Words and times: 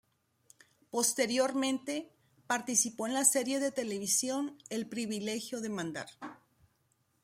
Posteriormente, 0.89 2.09
participó 2.47 3.05
en 3.05 3.13
la 3.13 3.23
serie 3.23 3.59
de 3.59 3.71
televisión, 3.71 4.57
"El 4.71 4.89
privilegio 4.89 5.61
de 5.61 5.69
mandar". 5.69 6.07